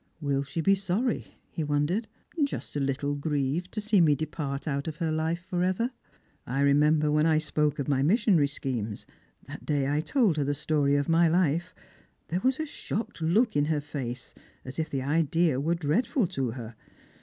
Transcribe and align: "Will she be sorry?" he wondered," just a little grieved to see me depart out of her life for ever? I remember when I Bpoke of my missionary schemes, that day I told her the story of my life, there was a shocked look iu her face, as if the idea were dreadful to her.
"Will 0.19 0.41
she 0.41 0.61
be 0.61 0.73
sorry?" 0.73 1.27
he 1.51 1.63
wondered," 1.63 2.07
just 2.43 2.75
a 2.75 2.79
little 2.79 3.13
grieved 3.13 3.71
to 3.73 3.79
see 3.79 4.01
me 4.01 4.15
depart 4.15 4.67
out 4.67 4.87
of 4.87 4.95
her 4.95 5.11
life 5.11 5.45
for 5.45 5.63
ever? 5.63 5.91
I 6.47 6.61
remember 6.61 7.11
when 7.11 7.27
I 7.27 7.37
Bpoke 7.37 7.77
of 7.77 7.87
my 7.87 8.01
missionary 8.01 8.47
schemes, 8.47 9.05
that 9.45 9.63
day 9.63 9.87
I 9.87 10.01
told 10.01 10.37
her 10.37 10.43
the 10.43 10.55
story 10.55 10.95
of 10.95 11.07
my 11.07 11.27
life, 11.27 11.75
there 12.29 12.39
was 12.41 12.59
a 12.59 12.65
shocked 12.65 13.21
look 13.21 13.55
iu 13.55 13.65
her 13.65 13.79
face, 13.79 14.33
as 14.65 14.79
if 14.79 14.89
the 14.89 15.03
idea 15.03 15.61
were 15.61 15.75
dreadful 15.75 16.25
to 16.29 16.49
her. 16.49 16.75